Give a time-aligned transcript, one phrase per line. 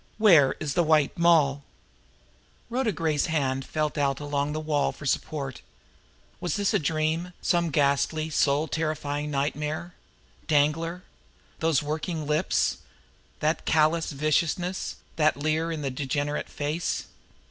[0.17, 1.61] Where is the White Moll?"
[2.71, 5.61] Rhoda Gray's hand felt Out along the wall for support.
[6.39, 9.93] Was this a dream, some ghastly, soul terrifying nightmare!
[10.47, 11.03] Danglar!
[11.59, 12.77] Those working lips!
[13.41, 17.05] That callous viciousness, that leer in the degenerate face.